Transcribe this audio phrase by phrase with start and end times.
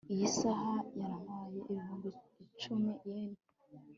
[0.13, 0.67] iyi saha
[0.99, 2.09] yantwaye ibihumbi
[2.43, 3.31] icumi yen